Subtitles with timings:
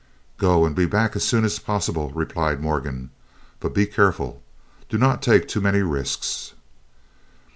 [0.39, 3.11] "Go, and be back as soon as possible," replied Morgan,
[3.59, 4.41] "but be careful;
[4.89, 6.53] do not take too many risks."